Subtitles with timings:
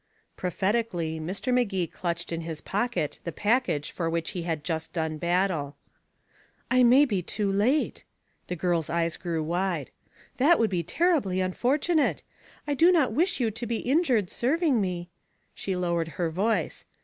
[0.35, 1.53] Prophetically Mr.
[1.53, 5.75] Magee clutched in his pocket the package for which he had done battle.
[6.71, 8.03] "I may be too late."
[8.47, 9.91] The girl's eyes grew wide.
[10.37, 12.23] "That would be terribly unfortunate.
[12.65, 15.09] I do not wish you to be injured serving me"
[15.53, 16.85] She lowered her voice.